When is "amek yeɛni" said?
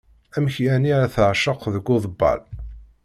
0.37-0.91